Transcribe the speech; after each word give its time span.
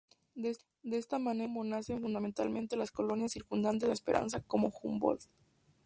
De 0.33 0.97
esta 0.97 1.19
manera 1.19 1.45
es 1.45 1.51
como 1.51 1.63
nacen, 1.63 2.01
fundamentalmente, 2.01 2.75
las 2.75 2.89
colonias 2.89 3.33
circundantes 3.33 3.87
a 3.87 3.91
Esperanza, 3.93 4.39
como 4.41 4.73
Humboldt. 4.81 5.21